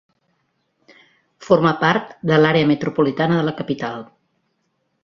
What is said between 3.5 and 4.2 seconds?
la capital.